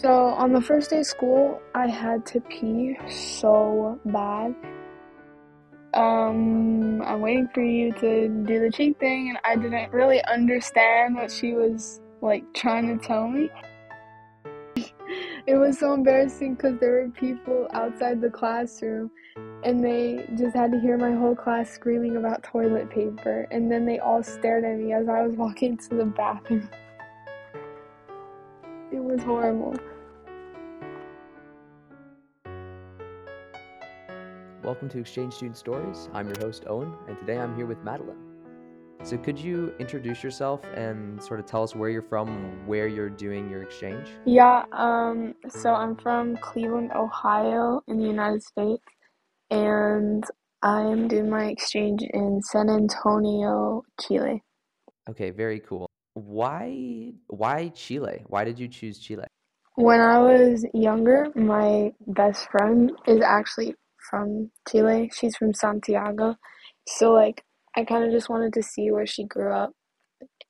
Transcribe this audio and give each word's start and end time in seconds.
So 0.00 0.10
on 0.10 0.54
the 0.54 0.60
first 0.60 0.88
day 0.90 1.00
of 1.00 1.06
school, 1.06 1.60
I 1.74 1.86
had 1.86 2.24
to 2.26 2.40
pee 2.40 2.96
so 3.08 4.00
bad. 4.06 4.54
Um, 5.92 7.02
I'm 7.02 7.20
waiting 7.20 7.48
for 7.52 7.62
you 7.62 7.92
to 8.00 8.28
do 8.28 8.60
the 8.60 8.70
cheek 8.72 8.98
thing, 8.98 9.28
and 9.28 9.38
I 9.44 9.54
didn't 9.54 9.92
really 9.92 10.24
understand 10.24 11.14
what 11.14 11.30
she 11.30 11.52
was 11.52 12.00
like 12.22 12.42
trying 12.54 12.98
to 12.98 13.06
tell 13.06 13.28
me. 13.28 13.50
it 15.46 15.56
was 15.56 15.78
so 15.78 15.92
embarrassing 15.92 16.54
because 16.54 16.80
there 16.80 16.92
were 16.92 17.10
people 17.10 17.68
outside 17.74 18.22
the 18.22 18.30
classroom 18.30 19.10
and 19.62 19.84
they 19.84 20.26
just 20.38 20.56
had 20.56 20.72
to 20.72 20.80
hear 20.80 20.96
my 20.96 21.12
whole 21.12 21.36
class 21.36 21.70
screaming 21.70 22.16
about 22.16 22.42
toilet 22.42 22.88
paper 22.90 23.46
and 23.50 23.70
then 23.70 23.84
they 23.84 23.98
all 23.98 24.22
stared 24.22 24.64
at 24.64 24.78
me 24.78 24.92
as 24.92 25.08
I 25.08 25.22
was 25.22 25.36
walking 25.36 25.76
to 25.76 25.88
the 25.90 26.06
bathroom. 26.06 26.68
Was 29.12 29.22
horrible. 29.24 29.76
Welcome 34.64 34.88
to 34.88 35.00
Exchange 35.00 35.34
Student 35.34 35.58
Stories. 35.58 36.08
I'm 36.14 36.28
your 36.28 36.38
host, 36.38 36.64
Owen, 36.66 36.94
and 37.06 37.18
today 37.18 37.36
I'm 37.36 37.54
here 37.54 37.66
with 37.66 37.76
Madeleine. 37.84 38.16
So, 39.02 39.18
could 39.18 39.38
you 39.38 39.74
introduce 39.78 40.24
yourself 40.24 40.64
and 40.74 41.22
sort 41.22 41.40
of 41.40 41.44
tell 41.44 41.62
us 41.62 41.76
where 41.76 41.90
you're 41.90 42.00
from, 42.00 42.66
where 42.66 42.86
you're 42.88 43.10
doing 43.10 43.50
your 43.50 43.62
exchange? 43.62 44.08
Yeah, 44.24 44.64
um, 44.72 45.34
so 45.46 45.74
I'm 45.74 45.94
from 45.94 46.38
Cleveland, 46.38 46.92
Ohio, 46.96 47.82
in 47.88 47.98
the 47.98 48.06
United 48.06 48.42
States, 48.42 48.82
and 49.50 50.24
I'm 50.62 51.06
doing 51.06 51.28
my 51.28 51.48
exchange 51.48 52.00
in 52.00 52.40
San 52.40 52.70
Antonio, 52.70 53.82
Chile. 54.00 54.42
Okay, 55.10 55.28
very 55.28 55.60
cool. 55.60 55.90
Why 56.14 57.12
why 57.28 57.68
Chile? 57.74 58.22
Why 58.26 58.44
did 58.44 58.58
you 58.58 58.68
choose 58.68 58.98
Chile? 58.98 59.24
When 59.76 60.00
I 60.00 60.18
was 60.18 60.66
younger, 60.74 61.28
my 61.34 61.92
best 62.06 62.48
friend 62.50 62.92
is 63.06 63.22
actually 63.22 63.74
from 64.10 64.50
Chile. 64.68 65.10
She's 65.14 65.36
from 65.36 65.54
Santiago. 65.54 66.36
So 66.86 67.12
like 67.12 67.42
I 67.76 67.84
kind 67.84 68.04
of 68.04 68.10
just 68.10 68.28
wanted 68.28 68.52
to 68.54 68.62
see 68.62 68.90
where 68.90 69.06
she 69.06 69.24
grew 69.24 69.52
up 69.52 69.72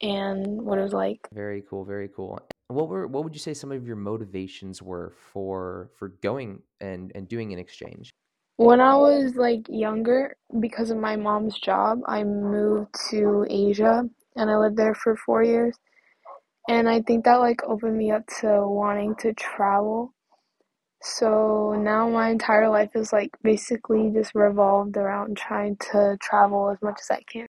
and 0.01 0.63
what 0.63 0.79
it 0.79 0.83
was 0.83 0.93
like. 0.93 1.21
Very 1.33 1.63
cool, 1.69 1.85
very 1.85 2.09
cool. 2.09 2.41
What 2.69 2.89
were 2.89 3.07
what 3.07 3.23
would 3.23 3.35
you 3.35 3.41
say 3.41 3.55
some 3.55 3.71
of 3.71 3.87
your 3.87 3.97
motivations 3.97 4.83
were 4.83 5.13
for 5.33 5.91
for 5.99 6.09
going 6.09 6.63
and 6.81 7.13
and 7.15 7.29
doing 7.29 7.53
an 7.53 7.61
exchange? 7.61 8.11
When 8.57 8.81
I 8.81 8.97
was 8.97 9.37
like 9.37 9.67
younger, 9.69 10.37
because 10.61 10.91
of 10.91 10.99
my 10.99 11.17
mom's 11.17 11.59
job, 11.59 12.01
I 12.07 12.25
moved 12.25 12.95
to 13.11 13.47
Asia 13.49 14.09
and 14.37 14.51
I 14.51 14.57
lived 14.57 14.77
there 14.77 14.95
for 14.95 15.17
4 15.17 15.43
years. 15.43 15.77
And 16.69 16.89
I 16.89 17.03
think 17.03 17.25
that 17.25 17.37
like 17.37 17.63
opened 17.65 17.97
me 17.97 18.13
up 18.13 18.23
to 18.41 18.67
wanting 18.67 19.17
to 19.17 19.33
travel. 19.35 20.15
So 21.03 21.75
now 21.77 22.09
my 22.09 22.31
entire 22.31 22.69
life 22.69 22.91
is 22.95 23.13
like 23.13 23.31
basically 23.43 24.11
just 24.15 24.35
revolved 24.35 24.97
around 24.97 25.37
trying 25.37 25.77
to 25.91 26.17
travel 26.21 26.71
as 26.71 26.79
much 26.81 27.01
as 27.01 27.11
I 27.11 27.23
can. 27.31 27.47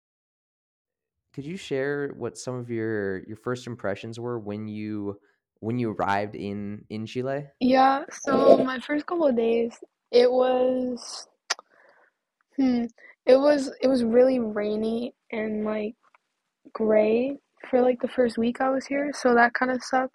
Could 1.34 1.45
you 1.45 1.58
share 1.58 2.09
what 2.17 2.38
some 2.38 2.56
of 2.56 2.70
your 2.70 3.23
your 3.23 3.38
first 3.38 3.68
impressions 3.68 4.20
were 4.20 4.40
when 4.40 4.68
you 4.68 5.20
when 5.59 5.80
you 5.80 5.92
arrived 5.92 6.36
in 6.36 6.86
in 6.90 7.06
Chile? 7.06 7.45
Yeah, 7.59 8.03
so 8.12 8.58
my 8.58 8.80
first 8.80 9.06
couple 9.06 9.28
of 9.28 9.36
days, 9.36 9.75
it 10.12 10.31
was 10.31 11.28
hmm, 12.56 12.86
it 13.25 13.38
was 13.38 13.72
it 13.81 13.88
was 13.88 14.03
really 14.03 14.40
rainy 14.40 15.14
and 15.31 15.64
like 15.64 15.95
gray 16.72 17.38
for 17.69 17.81
like 17.81 18.02
the 18.02 18.08
first 18.08 18.38
week 18.38 18.61
I 18.61 18.69
was 18.69 18.86
here, 18.86 19.11
so 19.14 19.33
that 19.36 19.53
kind 19.53 19.72
of 19.72 19.83
sucked. 19.83 20.14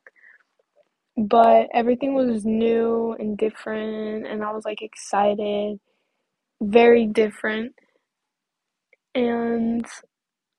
But 1.16 1.68
everything 1.74 2.14
was 2.14 2.44
new 2.44 3.14
and 3.18 3.36
different, 3.36 4.26
and 4.26 4.44
I 4.44 4.52
was 4.52 4.64
like 4.64 4.82
excited, 4.82 5.80
very 6.60 7.06
different. 7.06 7.74
And 9.14 9.84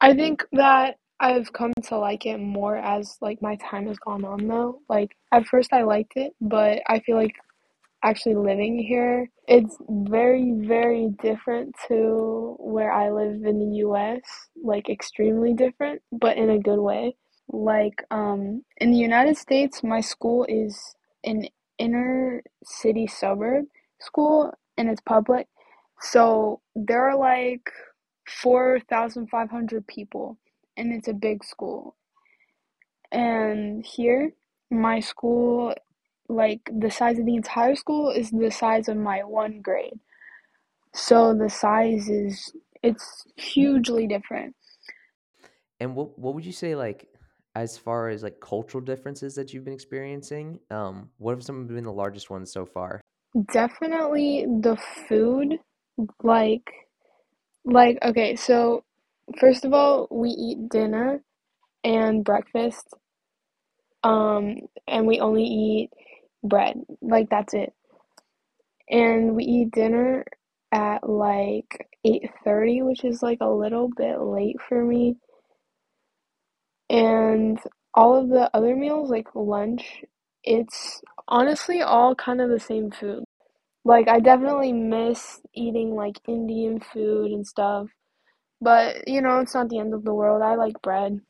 I 0.01 0.13
think 0.13 0.44
that 0.51 0.97
I've 1.19 1.51
come 1.53 1.73
to 1.83 1.97
like 1.97 2.25
it 2.25 2.38
more 2.38 2.77
as 2.77 3.17
like 3.21 3.41
my 3.41 3.57
time 3.57 3.88
has 3.88 4.00
gone 4.00 4.23
on 4.25 4.47
though. 4.47 4.81
Like 4.89 5.11
at 5.31 5.45
first 5.47 5.73
I 5.73 5.83
liked 5.83 6.13
it, 6.16 6.33
but 6.39 6.81
I 6.88 7.00
feel 7.00 7.17
like 7.17 7.35
actually 8.03 8.35
living 8.35 8.79
here, 8.79 9.29
it's 9.47 9.75
very, 9.89 10.53
very 10.55 11.09
different 11.21 11.75
to 11.87 12.55
where 12.59 12.91
I 12.91 13.09
live 13.09 13.43
in 13.43 13.59
the 13.59 13.77
US, 13.87 14.21
like 14.61 14.89
extremely 14.89 15.53
different, 15.53 16.01
but 16.11 16.38
in 16.38 16.49
a 16.49 16.59
good 16.59 16.79
way. 16.79 17.15
Like, 17.49 18.03
um, 18.11 18.63
in 18.77 18.91
the 18.91 18.97
United 18.97 19.38
States, 19.38 19.83
my 19.83 20.01
school 20.01 20.45
is 20.47 20.95
an 21.23 21.47
inner 21.77 22.41
city 22.63 23.07
suburb 23.07 23.65
school 23.99 24.53
and 24.77 24.89
it's 24.89 25.01
public. 25.01 25.47
So 26.01 26.61
there 26.75 27.09
are 27.09 27.17
like 27.17 27.69
4,500 28.27 29.88
people 29.88 30.38
and 30.77 30.93
it's 30.93 31.07
a 31.07 31.13
big 31.13 31.43
school. 31.43 31.95
And 33.11 33.85
here, 33.85 34.31
my 34.69 34.99
school 34.99 35.73
like 36.29 36.62
the 36.72 36.91
size 36.91 37.19
of 37.19 37.25
the 37.25 37.35
entire 37.35 37.75
school 37.75 38.12
is 38.12 38.29
the 38.29 38.51
size 38.51 38.88
of 38.88 38.97
my 38.97 39.23
one 39.23 39.62
grade. 39.62 40.00
So 40.94 41.34
the 41.34 41.50
size 41.50 42.07
is 42.07 42.53
it's 42.81 43.25
hugely 43.35 44.07
different. 44.07 44.56
And 45.79 45.95
what 45.95 46.18
what 46.18 46.35
would 46.35 46.45
you 46.45 46.51
say 46.51 46.75
like 46.75 47.07
as 47.56 47.78
far 47.78 48.09
as 48.09 48.23
like 48.23 48.39
cultural 48.39 48.84
differences 48.84 49.35
that 49.35 49.53
you've 49.53 49.66
been 49.66 49.73
experiencing? 49.73 50.59
Um, 50.69 51.09
what 51.18 51.31
have 51.31 51.44
some 51.44 51.68
been 51.68 51.84
the 51.84 51.91
largest 51.91 52.29
ones 52.29 52.51
so 52.51 52.66
far? 52.66 53.01
Definitely 53.51 54.45
the 54.45 54.78
food, 55.07 55.59
like 56.23 56.69
like 57.66 57.97
okay, 58.03 58.35
so 58.35 58.84
first 59.39 59.66
of 59.66 59.73
all, 59.73 60.07
we 60.12 60.29
eat 60.29 60.69
dinner 60.69 61.23
and 61.84 62.23
breakfast. 62.23 62.88
Um, 64.03 64.56
and 64.88 65.06
we 65.06 65.19
only 65.19 65.44
eat 65.44 65.89
bread. 66.44 66.77
Like 67.01 67.29
that's 67.29 67.53
it. 67.53 67.73
And 68.89 69.35
we 69.35 69.45
eat 69.45 69.72
dinner 69.72 70.25
at 70.72 71.09
like 71.09 71.88
8:30, 72.05 72.83
which 72.85 73.03
is 73.05 73.23
like 73.23 73.39
a 73.41 73.50
little 73.50 73.89
bit 73.97 74.19
late 74.22 74.57
for 74.69 74.83
me. 74.85 75.17
And 76.89 77.59
all 77.94 78.16
of 78.17 78.29
the 78.29 78.50
other 78.55 78.75
meals, 78.75 79.09
like 79.11 79.27
lunch, 79.35 80.03
it's 80.44 81.01
honestly 81.27 81.81
all 81.81 82.16
kind 82.16 82.41
of 82.41 82.50
the 82.50 82.59
same 82.59 82.91
food. 82.91 83.23
Like 83.85 84.07
I 84.09 84.19
definitely 84.19 84.73
miss 84.73 85.41
eating 85.53 85.95
like 85.95 86.17
Indian 86.27 86.79
food 86.81 87.31
and 87.31 87.47
stuff. 87.47 87.88
But, 88.61 89.07
you 89.07 89.21
know, 89.21 89.39
it's 89.39 89.53
not 89.53 89.69
the 89.69 89.79
end 89.79 89.94
of 89.94 90.03
the 90.03 90.13
world. 90.13 90.41
I 90.41 90.56
like 90.56 90.81
bread. 90.81 91.21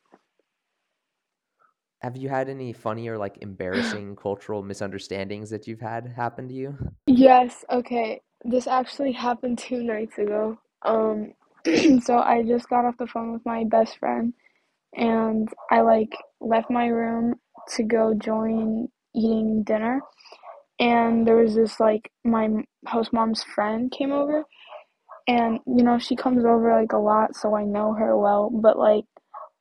Have 2.02 2.16
you 2.16 2.30
had 2.30 2.48
any 2.48 2.74
funny 2.74 3.08
or 3.10 3.18
like 3.18 3.38
embarrassing 3.42 4.16
cultural 4.16 4.64
misunderstandings 4.64 5.50
that 5.50 5.68
you've 5.68 5.82
had 5.82 6.14
happen 6.16 6.48
to 6.48 6.54
you? 6.54 6.78
Yes, 7.08 7.66
okay. 7.70 8.22
This 8.44 8.68
actually 8.68 9.12
happened 9.12 9.58
two 9.58 9.84
nights 9.84 10.18
ago. 10.18 10.58
Um, 10.84 11.34
so 12.02 12.20
I 12.20 12.44
just 12.48 12.70
got 12.70 12.86
off 12.86 12.98
the 12.98 13.08
phone 13.08 13.34
with 13.34 13.46
my 13.46 13.66
best 13.66 13.98
friend 13.98 14.34
and 14.96 15.50
I 15.72 15.82
like 15.82 16.16
left 16.40 16.72
my 16.72 16.88
room 16.88 17.36
to 17.76 17.84
go 17.84 18.14
join 18.14 18.88
eating 19.14 19.64
dinner. 19.64 20.02
And 20.80 21.28
there 21.28 21.36
was 21.36 21.56
this 21.56 21.80
like 21.82 22.10
my 22.24 22.48
host 22.88 23.12
mom's 23.12 23.44
friend 23.44 23.92
came 23.92 24.14
over 24.14 24.46
and 25.28 25.60
you 25.68 25.84
know 25.84 26.00
she 26.00 26.16
comes 26.16 26.46
over 26.46 26.80
like 26.80 26.94
a 26.94 26.98
lot 26.98 27.36
so 27.36 27.54
I 27.56 27.66
know 27.66 27.94
her 27.94 28.18
well, 28.18 28.50
but 28.50 28.80
like 28.80 29.04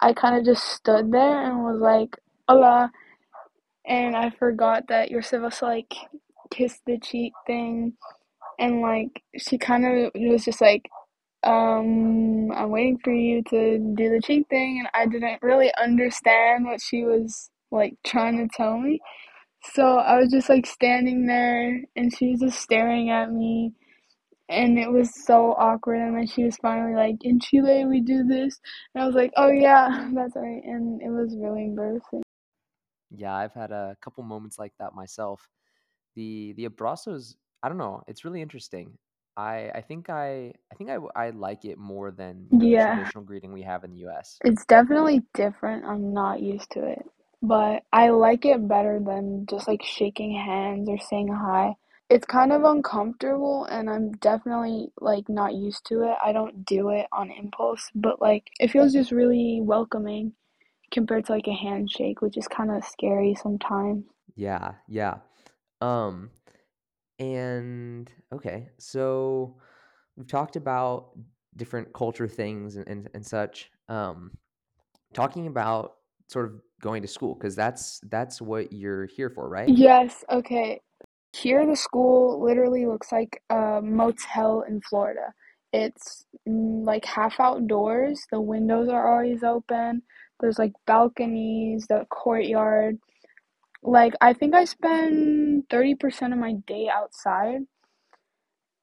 I 0.00 0.12
kind 0.12 0.36
of 0.38 0.44
just 0.44 0.64
stood 0.64 1.10
there 1.10 1.44
and 1.44 1.64
was 1.64 1.80
like, 1.80 2.16
hola. 2.48 2.90
And 3.86 4.16
I 4.16 4.30
forgot 4.30 4.84
that 4.88 5.10
supposed 5.22 5.58
to 5.60 5.66
like 5.66 5.94
kiss 6.50 6.80
the 6.86 6.98
cheek 6.98 7.32
thing. 7.46 7.94
And 8.58 8.80
like 8.80 9.22
she 9.36 9.58
kind 9.58 9.84
of 9.86 10.12
was 10.14 10.44
just 10.44 10.60
like, 10.60 10.88
um, 11.44 12.50
I'm 12.52 12.70
waiting 12.70 12.98
for 13.04 13.12
you 13.12 13.42
to 13.50 13.78
do 13.96 14.10
the 14.10 14.20
cheek 14.24 14.46
thing. 14.50 14.80
And 14.80 14.88
I 14.94 15.06
didn't 15.06 15.42
really 15.42 15.70
understand 15.80 16.64
what 16.66 16.80
she 16.82 17.04
was 17.04 17.50
like 17.70 17.94
trying 18.04 18.38
to 18.38 18.48
tell 18.56 18.78
me. 18.78 19.00
So 19.74 19.98
I 19.98 20.18
was 20.18 20.30
just 20.30 20.48
like 20.48 20.66
standing 20.66 21.26
there 21.26 21.80
and 21.96 22.16
she 22.16 22.30
was 22.30 22.40
just 22.40 22.60
staring 22.60 23.10
at 23.10 23.32
me 23.32 23.72
and 24.48 24.78
it 24.78 24.90
was 24.90 25.10
so 25.26 25.52
awkward 25.58 25.96
and 25.96 26.16
then 26.16 26.26
she 26.26 26.44
was 26.44 26.56
finally 26.56 26.94
like 26.94 27.16
in 27.22 27.38
chile 27.38 27.84
we 27.84 28.00
do 28.00 28.24
this 28.24 28.58
and 28.94 29.02
i 29.02 29.06
was 29.06 29.14
like 29.14 29.30
oh 29.36 29.50
yeah 29.50 30.08
that's 30.14 30.36
right 30.36 30.62
and 30.64 31.02
it 31.02 31.10
was 31.10 31.36
really 31.38 31.64
embarrassing 31.66 32.22
Yeah, 33.10 33.34
I've 33.34 33.54
had 33.54 33.70
a 33.72 33.96
couple 34.02 34.22
moments 34.24 34.58
like 34.58 34.72
that 34.78 34.94
myself. 34.94 35.48
The 36.16 36.54
the 36.56 36.68
abrazos, 36.68 37.36
I 37.62 37.68
don't 37.68 37.78
know, 37.78 38.02
it's 38.08 38.24
really 38.24 38.42
interesting. 38.42 38.98
I 39.36 39.70
I 39.74 39.82
think 39.82 40.10
I 40.10 40.54
I 40.72 40.76
think 40.76 40.90
I 40.90 40.98
I 41.16 41.30
like 41.30 41.64
it 41.64 41.78
more 41.78 42.10
than, 42.12 42.48
the 42.58 42.76
yeah 42.76 42.78
traditional 42.78 43.24
greeting 43.24 43.52
we 43.52 43.62
have 43.62 43.84
in 43.84 43.92
the 43.92 43.98
US. 44.00 44.42
it's 44.44 44.64
definitely 44.66 45.22
different 45.34 45.84
i'm 45.84 46.12
not 46.12 46.40
used 46.40 46.70
to 46.70 46.84
it 46.84 47.04
but 47.40 47.84
I 47.92 48.08
like 48.10 48.44
it 48.46 48.66
better 48.66 48.98
than 48.98 49.46
just 49.48 49.68
like 49.68 49.84
shaking 49.84 50.32
hands 50.36 50.88
or 50.88 50.98
saying 50.98 51.28
hi. 51.28 51.76
It's 52.10 52.26
kind 52.26 52.50
of 52.52 52.64
uncomfortable 52.64 53.64
and 53.70 53.88
I'm 53.88 54.10
definitely 54.14 54.88
like 55.00 55.28
not 55.28 55.54
used 55.54 55.86
to 55.86 56.02
it. 56.02 56.16
I 56.20 56.32
don't 56.32 56.64
do 56.64 56.88
it 56.88 57.06
on 57.12 57.30
impulse, 57.30 57.90
but 57.94 58.20
like 58.20 58.48
it 58.58 58.72
feels 58.72 58.92
just 58.92 59.12
really 59.12 59.60
welcoming 59.62 60.32
compared 60.90 61.26
to 61.26 61.32
like 61.32 61.46
a 61.48 61.52
handshake, 61.52 62.22
which 62.22 62.36
is 62.36 62.48
kind 62.48 62.70
of 62.70 62.84
scary 62.84 63.34
sometimes. 63.40 64.04
Yeah, 64.34 64.72
yeah. 64.88 65.18
Um, 65.80 66.30
and 67.18 68.10
okay, 68.32 68.68
so 68.78 69.56
we've 70.16 70.26
talked 70.26 70.56
about 70.56 71.10
different 71.56 71.92
culture 71.92 72.28
things 72.28 72.76
and, 72.76 72.86
and, 72.88 73.08
and 73.14 73.26
such. 73.26 73.70
Um, 73.88 74.32
talking 75.14 75.46
about 75.46 75.94
sort 76.28 76.46
of 76.46 76.60
going 76.80 77.02
to 77.02 77.08
school, 77.08 77.34
because 77.34 77.56
that's 77.56 78.00
that's 78.08 78.40
what 78.40 78.72
you're 78.72 79.06
here 79.06 79.30
for, 79.30 79.48
right? 79.48 79.68
Yes, 79.68 80.24
okay. 80.30 80.80
Here, 81.34 81.66
the 81.66 81.76
school 81.76 82.42
literally 82.42 82.86
looks 82.86 83.12
like 83.12 83.42
a 83.50 83.80
motel 83.82 84.62
in 84.68 84.80
Florida. 84.80 85.32
It's 85.72 86.24
mm, 86.48 86.86
like 86.86 87.04
half 87.04 87.38
outdoors. 87.38 88.20
The 88.30 88.40
windows 88.40 88.88
are 88.88 89.12
always 89.12 89.42
open. 89.42 90.02
There's 90.40 90.58
like 90.58 90.72
balconies, 90.86 91.86
the 91.88 92.06
courtyard. 92.10 92.98
Like, 93.82 94.14
I 94.20 94.32
think 94.34 94.54
I 94.54 94.64
spend 94.64 95.68
30% 95.70 96.32
of 96.32 96.38
my 96.38 96.54
day 96.66 96.88
outside, 96.92 97.60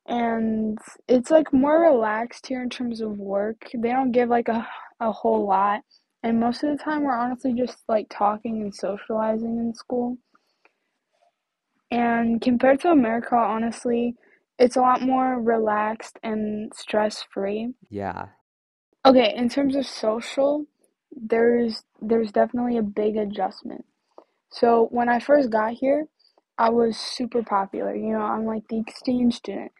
and 0.08 0.78
it's 1.08 1.32
like 1.32 1.54
more 1.54 1.82
relaxed 1.82 2.48
here 2.48 2.62
in 2.64 2.70
terms 2.70 3.02
of 3.02 3.18
work. 3.18 3.70
They 3.74 3.90
don't 3.90 4.12
give 4.12 4.30
like 4.30 4.48
a, 4.50 4.68
a 5.00 5.12
whole 5.12 5.46
lot, 5.48 5.82
and 6.24 6.40
most 6.40 6.64
of 6.64 6.78
the 6.78 6.84
time, 6.84 7.04
we're 7.04 7.18
honestly 7.18 7.54
just 7.54 7.78
like 7.90 8.08
talking 8.10 8.62
and 8.62 8.76
socializing 8.76 9.58
in 9.60 9.74
school. 9.76 10.18
And 11.92 12.42
compared 12.42 12.82
to 12.82 12.92
America, 12.92 13.36
honestly, 13.36 14.16
it's 14.60 14.76
a 14.78 14.82
lot 14.82 15.02
more 15.02 15.42
relaxed 15.42 16.20
and 16.24 16.72
stress 16.76 17.26
free. 17.34 17.74
Yeah, 17.90 18.28
Okay, 19.06 19.34
in 19.36 19.50
terms 19.50 19.76
of 19.76 19.86
social, 19.86 20.66
there's 21.16 21.84
there's 22.02 22.32
definitely 22.32 22.78
a 22.78 22.84
big 22.84 23.18
adjustment. 23.18 23.86
So 24.52 24.88
when 24.92 25.10
I 25.10 25.20
first 25.20 25.50
got 25.50 25.74
here, 25.74 26.08
I 26.58 26.70
was 26.70 26.98
super 26.98 27.44
popular. 27.44 27.96
You 27.96 28.14
know, 28.14 28.22
I'm 28.22 28.46
like 28.46 28.68
the 28.70 28.80
exchange 28.80 29.36
student. 29.36 29.72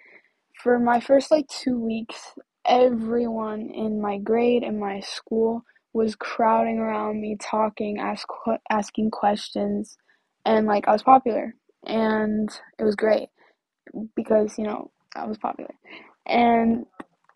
For 0.64 0.80
my 0.80 1.00
first 1.00 1.32
like 1.32 1.48
two 1.48 1.80
weeks, 1.80 2.34
everyone 2.66 3.70
in 3.74 4.02
my 4.02 4.18
grade 4.18 4.64
and 4.64 4.80
my 4.80 5.00
school 5.02 5.64
was 5.94 6.16
crowding 6.16 6.80
around 6.80 7.22
me, 7.22 7.38
talking, 7.40 8.00
ask 8.00 8.28
asking 8.70 9.12
questions, 9.12 9.98
and 10.46 10.68
like 10.68 10.88
I 10.88 10.94
was 10.94 11.04
popular, 11.04 11.56
and 11.86 12.50
it 12.80 12.84
was 12.84 12.96
great 12.96 13.30
because 14.16 14.58
you 14.58 14.66
know 14.66 14.92
I 15.16 15.26
was 15.26 15.38
popular. 15.38 15.74
And 16.26 16.86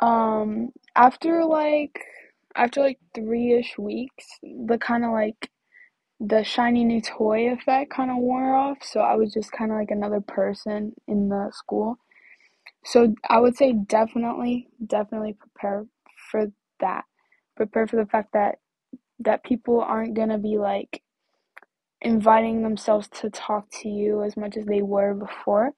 um 0.02 0.70
after 0.96 1.44
like 1.46 2.00
after 2.56 2.82
like 2.82 3.00
three-ish 3.16 3.78
weeks, 3.78 4.26
the 4.44 4.78
kind 4.78 5.06
of 5.06 5.12
like 5.12 5.50
the 6.20 6.44
shiny 6.44 6.84
new 6.84 7.02
toy 7.02 7.52
effect 7.52 7.92
kind 7.92 8.12
of 8.12 8.18
wore 8.18 8.54
off, 8.56 8.80
so 8.84 9.02
I 9.02 9.16
was 9.16 9.34
just 9.34 9.52
kind 9.52 9.72
of 9.72 9.78
like 9.78 9.92
another 9.92 10.22
person 10.22 10.94
in 11.08 11.30
the 11.30 11.52
school. 11.54 11.98
So 12.86 13.14
I 13.30 13.40
would 13.40 13.58
say 13.58 13.74
definitely, 13.74 14.70
definitely 14.86 15.34
prepare 15.34 15.86
for 16.32 16.48
that. 16.80 17.06
Prepare 17.56 17.88
for 17.88 17.98
the 17.98 18.06
fact 18.06 18.34
that 18.34 18.60
that 19.20 19.44
people 19.44 19.82
aren't 19.82 20.16
gonna 20.16 20.38
be 20.38 20.58
like 20.58 21.02
inviting 22.02 22.62
themselves 22.64 23.08
to 23.10 23.30
talk 23.30 23.68
to 23.82 23.90
you 23.90 24.24
as 24.24 24.38
much 24.38 24.56
as 24.58 24.66
they 24.66 24.82
were 24.82 25.14
before. 25.14 25.72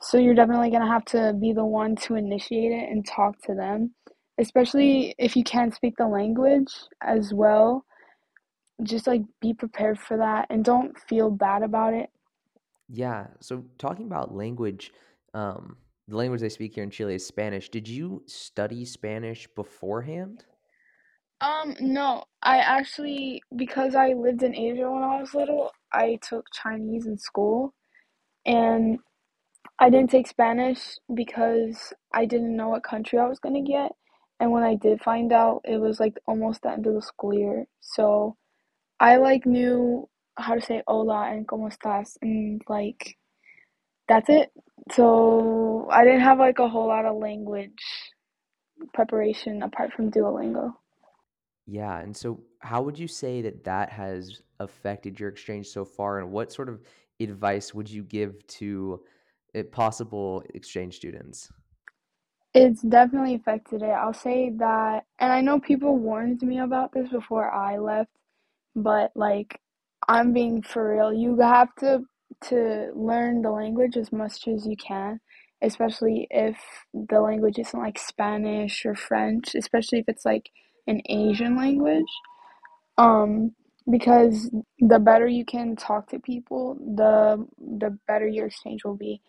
So 0.00 0.18
you're 0.18 0.34
definitely 0.34 0.70
gonna 0.70 0.90
have 0.90 1.04
to 1.06 1.34
be 1.40 1.52
the 1.52 1.64
one 1.64 1.96
to 1.96 2.16
initiate 2.16 2.72
it 2.72 2.90
and 2.90 3.06
talk 3.06 3.40
to 3.42 3.54
them, 3.54 3.94
especially 4.40 5.14
if 5.18 5.36
you 5.36 5.44
can't 5.44 5.74
speak 5.74 5.96
the 5.98 6.08
language 6.08 6.72
as 7.02 7.34
well. 7.34 7.84
Just 8.82 9.06
like 9.06 9.22
be 9.40 9.54
prepared 9.54 9.98
for 10.00 10.16
that 10.18 10.46
and 10.50 10.64
don't 10.64 10.98
feel 11.08 11.30
bad 11.30 11.62
about 11.62 11.94
it. 11.94 12.10
yeah. 12.88 13.28
So 13.40 13.64
talking 13.78 14.06
about 14.06 14.34
language, 14.34 14.92
um, 15.34 15.76
the 16.08 16.16
language 16.16 16.40
they 16.40 16.48
speak 16.48 16.74
here 16.74 16.84
in 16.84 16.90
Chile 16.90 17.14
is 17.14 17.26
Spanish. 17.26 17.68
Did 17.68 17.88
you 17.88 18.22
study 18.26 18.84
Spanish 18.84 19.48
beforehand? 19.54 20.44
Um, 21.40 21.76
no, 21.80 22.24
I 22.42 22.58
actually, 22.58 23.42
because 23.56 23.94
I 23.94 24.14
lived 24.14 24.42
in 24.42 24.54
Asia 24.54 24.90
when 24.90 25.02
I 25.02 25.20
was 25.20 25.34
little, 25.34 25.70
I 25.92 26.18
took 26.22 26.46
Chinese 26.52 27.06
in 27.06 27.18
school 27.18 27.74
and 28.44 28.98
I 29.78 29.90
didn't 29.90 30.10
take 30.10 30.26
Spanish 30.26 30.98
because 31.14 31.92
I 32.14 32.26
didn't 32.26 32.56
know 32.56 32.70
what 32.70 32.84
country 32.84 33.18
I 33.18 33.26
was 33.28 33.38
gonna 33.38 33.62
get. 33.62 33.92
And 34.40 34.50
when 34.50 34.62
I 34.62 34.74
did 34.74 35.02
find 35.02 35.32
out, 35.32 35.60
it 35.64 35.76
was 35.76 36.00
like 36.00 36.16
almost 36.26 36.62
the 36.62 36.70
end 36.70 36.86
of 36.86 36.94
the 36.94 37.02
school 37.02 37.34
year. 37.34 37.66
So 37.80 38.36
I 38.98 39.16
like 39.16 39.46
knew 39.46 40.08
how 40.36 40.54
to 40.54 40.60
say 40.60 40.82
hola 40.88 41.30
and 41.30 41.46
cómo 41.46 41.70
estás 41.70 42.16
and 42.22 42.62
like 42.68 43.16
that's 44.08 44.28
it. 44.28 44.50
So 44.92 45.88
I 45.90 46.04
didn't 46.04 46.22
have 46.22 46.38
like 46.38 46.58
a 46.58 46.68
whole 46.68 46.88
lot 46.88 47.04
of 47.04 47.16
language 47.16 47.82
preparation 48.94 49.62
apart 49.62 49.92
from 49.92 50.10
Duolingo. 50.10 50.72
Yeah, 51.66 52.00
and 52.00 52.16
so 52.16 52.40
how 52.60 52.82
would 52.82 52.98
you 52.98 53.06
say 53.06 53.42
that 53.42 53.62
that 53.64 53.90
has 53.90 54.42
affected 54.58 55.20
your 55.20 55.28
exchange 55.28 55.68
so 55.68 55.84
far, 55.84 56.18
and 56.18 56.32
what 56.32 56.52
sort 56.52 56.68
of 56.68 56.80
advice 57.20 57.72
would 57.74 57.88
you 57.88 58.02
give 58.02 58.44
to 58.48 59.00
uh, 59.54 59.62
possible 59.70 60.42
exchange 60.54 60.96
students? 60.96 61.52
It's 62.54 62.82
definitely 62.82 63.36
affected 63.36 63.82
it. 63.82 63.86
I'll 63.90 64.12
say 64.14 64.50
that, 64.58 65.04
and 65.20 65.32
I 65.32 65.40
know 65.40 65.60
people 65.60 65.96
warned 65.96 66.42
me 66.42 66.58
about 66.58 66.92
this 66.92 67.08
before 67.10 67.50
I 67.50 67.78
left, 67.78 68.10
but 68.76 69.12
like 69.16 69.60
I'm 70.08 70.32
being 70.32 70.62
for 70.62 70.94
real. 70.96 71.12
You 71.12 71.38
have 71.40 71.74
to 71.76 72.02
to 72.48 72.90
learn 72.94 73.42
the 73.42 73.50
language 73.52 73.96
as 73.96 74.12
much 74.12 74.48
as 74.48 74.66
you 74.66 74.76
can, 74.76 75.20
especially 75.62 76.26
if 76.30 76.56
the 76.94 77.20
language 77.20 77.58
isn't 77.58 77.78
like 77.80 77.98
Spanish 77.98 78.84
or 78.86 78.94
French, 78.96 79.54
especially 79.54 80.00
if 80.00 80.06
it's 80.08 80.24
like 80.24 80.50
an 80.88 81.02
Asian 81.08 81.56
language. 81.56 82.10
Um, 82.98 83.54
because 83.90 84.50
the 84.80 84.98
better 85.00 85.26
you 85.28 85.44
can 85.44 85.76
talk 85.76 86.08
to 86.10 86.20
people, 86.20 86.76
the 86.96 87.46
the 87.58 87.98
better 88.08 88.28
your 88.28 88.46
exchange 88.46 88.84
will 88.84 88.96
be. 88.96 89.20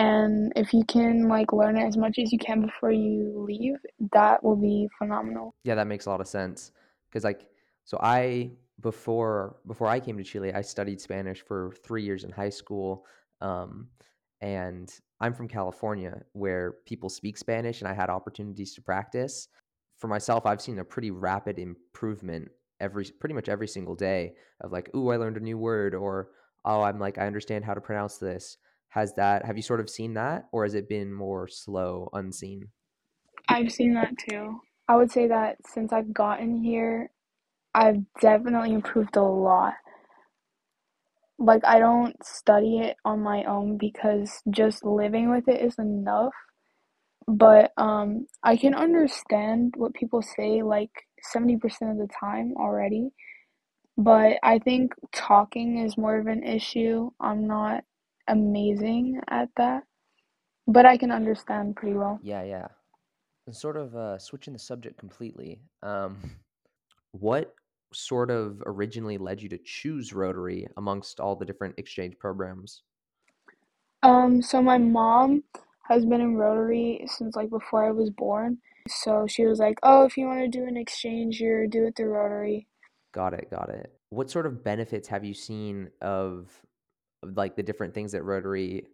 And 0.00 0.50
if 0.56 0.72
you 0.72 0.82
can 0.84 1.28
like 1.28 1.52
learn 1.52 1.76
it 1.76 1.84
as 1.86 1.98
much 1.98 2.18
as 2.18 2.32
you 2.32 2.38
can 2.38 2.62
before 2.62 2.90
you 2.90 3.44
leave, 3.46 3.76
that 4.12 4.42
will 4.42 4.56
be 4.56 4.88
phenomenal. 4.96 5.54
Yeah, 5.62 5.74
that 5.74 5.86
makes 5.86 6.06
a 6.06 6.10
lot 6.10 6.22
of 6.22 6.26
sense. 6.26 6.72
Because 7.08 7.22
like, 7.22 7.46
so 7.84 7.98
I 8.00 8.52
before 8.80 9.56
before 9.66 9.88
I 9.88 10.00
came 10.00 10.16
to 10.16 10.24
Chile, 10.24 10.54
I 10.54 10.62
studied 10.62 11.02
Spanish 11.02 11.42
for 11.42 11.74
three 11.84 12.02
years 12.02 12.24
in 12.24 12.30
high 12.30 12.48
school, 12.48 13.04
um, 13.42 13.88
and 14.40 14.90
I'm 15.20 15.34
from 15.34 15.48
California, 15.48 16.22
where 16.32 16.76
people 16.86 17.10
speak 17.10 17.36
Spanish, 17.36 17.82
and 17.82 17.88
I 17.88 17.92
had 17.92 18.08
opportunities 18.08 18.74
to 18.76 18.82
practice. 18.82 19.48
For 19.98 20.08
myself, 20.08 20.46
I've 20.46 20.62
seen 20.62 20.78
a 20.78 20.84
pretty 20.84 21.10
rapid 21.10 21.58
improvement 21.58 22.48
every 22.80 23.04
pretty 23.04 23.34
much 23.34 23.50
every 23.50 23.68
single 23.68 23.96
day 23.96 24.32
of 24.62 24.72
like, 24.72 24.88
ooh, 24.96 25.10
I 25.10 25.16
learned 25.16 25.36
a 25.36 25.40
new 25.40 25.58
word, 25.58 25.94
or 25.94 26.30
oh, 26.64 26.80
I'm 26.80 26.98
like, 26.98 27.18
I 27.18 27.26
understand 27.26 27.66
how 27.66 27.74
to 27.74 27.82
pronounce 27.82 28.16
this. 28.16 28.56
Has 28.90 29.14
that 29.14 29.44
have 29.44 29.56
you 29.56 29.62
sort 29.62 29.80
of 29.80 29.88
seen 29.90 30.14
that, 30.14 30.46
or 30.52 30.64
has 30.64 30.74
it 30.74 30.88
been 30.88 31.12
more 31.12 31.48
slow, 31.48 32.08
unseen? 32.12 32.68
I've 33.48 33.72
seen 33.72 33.94
that 33.94 34.16
too. 34.18 34.60
I 34.88 34.96
would 34.96 35.10
say 35.10 35.28
that 35.28 35.56
since 35.66 35.92
I've 35.92 36.12
gotten 36.12 36.62
here, 36.62 37.10
I've 37.74 37.98
definitely 38.20 38.72
improved 38.72 39.16
a 39.16 39.22
lot. 39.22 39.74
Like, 41.38 41.62
I 41.64 41.78
don't 41.78 42.14
study 42.24 42.80
it 42.80 42.96
on 43.04 43.20
my 43.20 43.44
own 43.44 43.78
because 43.78 44.42
just 44.50 44.84
living 44.84 45.30
with 45.30 45.48
it 45.48 45.62
is 45.62 45.78
enough. 45.78 46.34
But 47.28 47.72
um, 47.76 48.26
I 48.42 48.56
can 48.56 48.74
understand 48.74 49.74
what 49.76 49.94
people 49.94 50.22
say 50.22 50.62
like 50.62 50.90
70% 51.34 51.56
of 51.90 51.98
the 51.98 52.08
time 52.18 52.54
already. 52.58 53.10
But 53.96 54.38
I 54.42 54.58
think 54.58 54.92
talking 55.12 55.78
is 55.78 55.96
more 55.96 56.18
of 56.18 56.26
an 56.26 56.42
issue. 56.42 57.10
I'm 57.20 57.46
not 57.46 57.84
amazing 58.28 59.20
at 59.28 59.48
that, 59.56 59.84
but 60.66 60.86
I 60.86 60.96
can 60.96 61.10
understand 61.10 61.76
pretty 61.76 61.96
well. 61.96 62.18
Yeah, 62.22 62.42
yeah. 62.42 62.66
And 63.46 63.56
sort 63.56 63.76
of 63.76 63.96
uh, 63.96 64.18
switching 64.18 64.52
the 64.52 64.58
subject 64.58 64.98
completely, 64.98 65.60
um, 65.82 66.18
what 67.12 67.54
sort 67.92 68.30
of 68.30 68.62
originally 68.66 69.18
led 69.18 69.42
you 69.42 69.48
to 69.48 69.58
choose 69.64 70.12
Rotary 70.12 70.66
amongst 70.76 71.20
all 71.20 71.34
the 71.34 71.44
different 71.44 71.74
exchange 71.78 72.18
programs? 72.18 72.82
Um, 74.02 74.40
so 74.40 74.62
my 74.62 74.78
mom 74.78 75.42
has 75.88 76.06
been 76.06 76.20
in 76.20 76.36
Rotary 76.36 77.04
since 77.06 77.36
like 77.36 77.50
before 77.50 77.84
I 77.84 77.90
was 77.90 78.10
born. 78.10 78.58
So 78.88 79.26
she 79.28 79.44
was 79.44 79.58
like, 79.58 79.78
"Oh, 79.82 80.04
if 80.04 80.16
you 80.16 80.26
want 80.26 80.40
to 80.40 80.48
do 80.48 80.66
an 80.66 80.76
exchange 80.76 81.40
year, 81.40 81.66
do 81.66 81.86
it 81.86 81.96
through 81.96 82.12
Rotary." 82.12 82.66
Got 83.12 83.34
it, 83.34 83.50
got 83.50 83.70
it. 83.70 83.92
what 84.10 84.30
sort 84.30 84.46
of 84.46 84.62
benefits 84.62 85.08
have 85.08 85.24
you 85.24 85.34
seen 85.34 85.90
of, 86.00 86.48
of 86.50 86.66
like 87.22 87.56
the 87.56 87.62
different 87.62 87.94
things 87.94 88.12
that 88.12 88.22
Rotary 88.22 88.86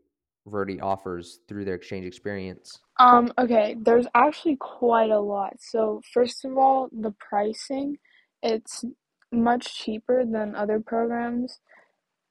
Rotary 0.45 0.81
offers 0.81 1.41
through 1.49 1.65
their 1.65 1.75
exchange 1.75 2.07
experience? 2.07 2.79
Um, 2.99 3.33
okay, 3.39 3.77
there's 3.81 4.07
actually 4.15 4.57
quite 4.57 5.11
a 5.11 5.19
lot. 5.19 5.55
So, 5.59 6.01
first 6.15 6.45
of 6.45 6.57
all, 6.57 6.89
the 6.93 7.13
pricing, 7.19 7.99
it's 8.43 8.85
much 9.33 9.75
cheaper 9.75 10.25
than 10.25 10.55
other 10.55 10.81
programs, 10.81 11.59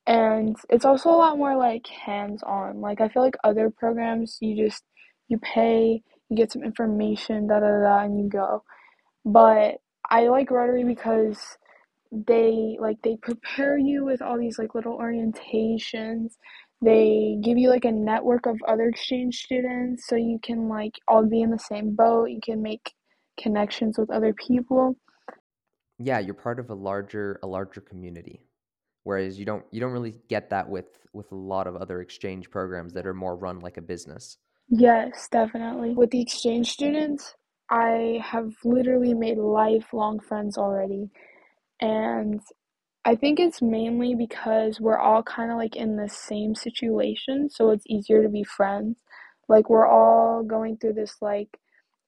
and 0.08 0.56
it's 0.70 0.86
also 0.86 1.10
a 1.10 1.18
lot 1.18 1.38
more 1.38 1.58
like 1.58 1.88
hands-on. 1.88 2.82
Like 2.82 3.02
I 3.02 3.10
feel 3.10 3.24
like 3.24 3.38
other 3.44 3.70
programs, 3.70 4.38
you 4.42 4.66
just 4.66 4.84
you 5.28 5.38
pay, 5.40 6.02
you 6.30 6.38
get 6.38 6.52
some 6.52 6.64
information, 6.64 7.48
da 7.48 7.60
da, 7.60 7.82
da, 7.82 8.00
and 8.06 8.20
you 8.20 8.30
go. 8.30 8.64
But 9.25 9.78
I 10.10 10.28
like 10.28 10.52
Rotary 10.52 10.84
because 10.84 11.40
they 12.27 12.77
like 12.79 12.98
they 13.03 13.17
prepare 13.22 13.77
you 13.77 14.05
with 14.05 14.22
all 14.22 14.38
these 14.38 14.57
like 14.60 14.75
little 14.75 14.98
orientations. 14.98 16.34
They 16.81 17.38
give 17.41 17.57
you 17.57 17.69
like 17.69 17.86
a 17.86 17.91
network 17.91 18.45
of 18.45 18.57
other 18.67 18.89
exchange 18.89 19.38
students 19.38 20.07
so 20.07 20.15
you 20.15 20.39
can 20.43 20.69
like 20.69 20.93
all 21.07 21.25
be 21.25 21.41
in 21.41 21.50
the 21.50 21.60
same 21.60 21.95
boat. 21.95 22.29
You 22.29 22.39
can 22.43 22.62
make 22.62 22.93
connections 23.39 23.98
with 23.98 24.10
other 24.10 24.34
people. 24.34 24.95
Yeah, 26.00 26.19
you're 26.19 26.34
part 26.34 26.60
of 26.60 26.69
a 26.69 26.75
larger 26.75 27.39
a 27.43 27.48
larger 27.48 27.81
community. 27.81 28.41
Whereas 29.03 29.38
you 29.39 29.45
don't 29.45 29.63
you 29.72 29.79
don't 29.79 29.91
really 29.91 30.15
get 30.27 30.50
that 30.50 30.69
with 30.69 31.00
with 31.13 31.31
a 31.31 31.36
lot 31.36 31.67
of 31.67 31.75
other 31.75 32.01
exchange 32.01 32.50
programs 32.50 32.93
that 32.93 33.05
are 33.05 33.13
more 33.13 33.36
run 33.36 33.60
like 33.60 33.77
a 33.77 33.81
business. 33.81 34.38
Yes, 34.69 35.27
definitely. 35.31 35.93
With 35.93 36.10
the 36.10 36.22
exchange 36.22 36.72
students, 36.72 37.36
I 37.69 38.19
have 38.24 38.51
literally 38.63 39.13
made 39.13 39.38
lifelong 39.38 40.19
friends 40.19 40.57
already. 40.57 41.10
And 41.79 42.41
I 43.05 43.15
think 43.15 43.39
it's 43.39 43.62
mainly 43.62 44.15
because 44.15 44.79
we're 44.82 44.98
all 44.98 45.24
kind 45.24 45.51
of 45.51 45.58
like 45.58 45.75
in 45.75 45.96
the 45.96 46.10
same 46.10 46.55
situation, 46.55 47.50
so 47.50 47.70
it's 47.70 47.86
easier 47.88 48.24
to 48.24 48.29
be 48.29 48.44
friends. 48.44 48.98
Like 49.48 49.70
we're 49.70 49.88
all 49.88 50.44
going 50.44 50.77
through 50.77 50.94
this 50.94 51.17
like 51.22 51.60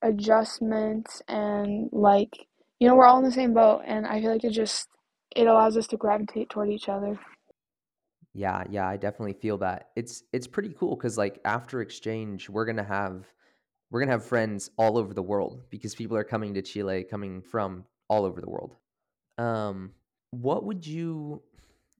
adjustment 0.01 1.07
and 1.27 1.89
like 1.91 2.47
you 2.79 2.87
know, 2.87 2.95
we're 2.95 3.07
all 3.07 3.17
in 3.17 3.23
the 3.25 3.31
same 3.31 3.53
boat 3.53 3.81
and 3.85 4.05
I 4.05 4.21
feel 4.21 4.31
like 4.31 4.43
it 4.43 4.51
just 4.51 4.87
it 5.35 5.47
allows 5.47 5.77
us 5.77 5.87
to 5.87 5.97
gravitate 5.97 6.49
toward 6.49 6.69
each 6.69 6.89
other. 6.89 7.19
Yeah, 8.33 8.63
yeah, 8.69 8.87
I 8.87 8.97
definitely 8.97 9.33
feel 9.33 9.57
that. 9.59 9.89
It's 9.95 10.23
it's 10.31 10.47
pretty 10.47 10.73
cool 10.77 10.95
because 10.95 11.17
like 11.17 11.39
after 11.45 11.81
exchange, 11.81 12.49
we're 12.49 12.65
gonna 12.65 12.83
have 12.83 13.25
we're 13.89 13.99
gonna 13.99 14.11
have 14.11 14.25
friends 14.25 14.69
all 14.77 14.97
over 14.97 15.13
the 15.13 15.23
world 15.23 15.63
because 15.69 15.95
people 15.95 16.17
are 16.17 16.23
coming 16.23 16.53
to 16.53 16.61
Chile, 16.61 17.03
coming 17.03 17.41
from 17.41 17.85
all 18.09 18.25
over 18.25 18.41
the 18.41 18.49
world. 18.49 18.75
Um, 19.37 19.91
what 20.31 20.65
would 20.65 20.85
you 20.85 21.41